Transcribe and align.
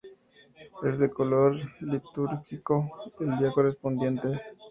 Es 0.81 0.97
del 0.97 1.11
color 1.11 1.53
litúrgico 1.79 2.89
del 3.19 3.37
día 3.37 3.51
correspondiente. 3.51 4.29